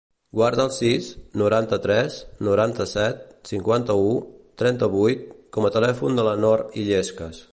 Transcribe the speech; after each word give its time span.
Guarda 0.37 0.63
el 0.67 0.69
sis, 0.75 1.09
noranta-tres, 1.41 2.15
noranta-set, 2.47 3.21
cinquanta-u, 3.51 4.09
trenta-vuit 4.63 5.23
com 5.59 5.69
a 5.71 5.75
telèfon 5.79 6.19
de 6.21 6.27
la 6.31 6.37
Nor 6.45 6.67
Illescas. 6.85 7.47